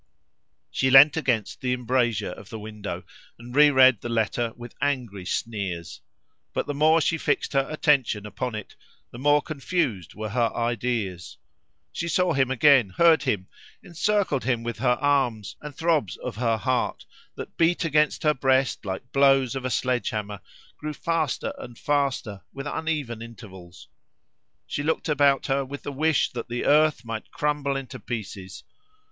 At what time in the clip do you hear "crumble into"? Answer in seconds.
27.29-27.99